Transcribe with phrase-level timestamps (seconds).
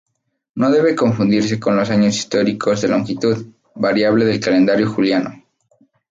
[0.55, 5.43] No debe confundirse con los años históricos de longitud variable del calendario juliano.